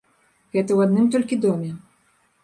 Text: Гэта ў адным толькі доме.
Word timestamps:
Гэта 0.55 0.71
ў 0.77 0.87
адным 0.87 1.05
толькі 1.15 1.37
доме. 1.43 1.69